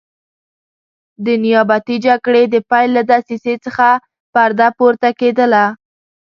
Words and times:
د 1.25 1.27
نیابتي 1.43 1.95
جګړې 2.05 2.43
د 2.53 2.55
پیل 2.69 2.89
له 2.97 3.03
دسیسې 3.11 3.55
څخه 3.65 3.87
پرده 4.33 4.67
پورته 4.77 5.09
کېدله. 5.19 5.65